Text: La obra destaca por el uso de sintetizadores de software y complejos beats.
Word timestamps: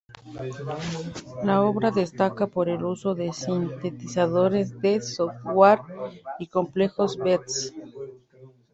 La 1.43 1.61
obra 1.61 1.91
destaca 1.91 2.47
por 2.47 2.69
el 2.69 2.83
uso 2.83 3.13
de 3.13 3.31
sintetizadores 3.33 4.79
de 4.81 4.99
software 4.99 5.81
y 6.39 6.47
complejos 6.47 7.17
beats. 7.19 7.71